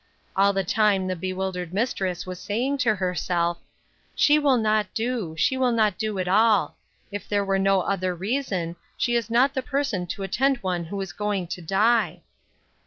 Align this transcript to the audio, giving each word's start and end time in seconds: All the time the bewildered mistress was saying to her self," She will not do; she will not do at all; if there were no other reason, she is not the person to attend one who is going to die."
All 0.35 0.51
the 0.51 0.63
time 0.63 1.05
the 1.05 1.15
bewildered 1.15 1.75
mistress 1.75 2.25
was 2.25 2.39
saying 2.41 2.79
to 2.79 2.95
her 2.95 3.13
self," 3.13 3.59
She 4.15 4.39
will 4.39 4.57
not 4.57 4.91
do; 4.95 5.35
she 5.37 5.57
will 5.57 5.71
not 5.71 5.99
do 5.99 6.17
at 6.17 6.27
all; 6.27 6.75
if 7.11 7.29
there 7.29 7.45
were 7.45 7.59
no 7.59 7.81
other 7.81 8.15
reason, 8.15 8.77
she 8.97 9.13
is 9.15 9.29
not 9.29 9.53
the 9.53 9.61
person 9.61 10.07
to 10.07 10.23
attend 10.23 10.57
one 10.63 10.85
who 10.85 10.99
is 11.01 11.13
going 11.13 11.45
to 11.49 11.61
die." 11.61 12.23